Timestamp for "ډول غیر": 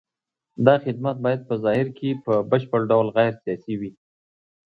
2.91-3.33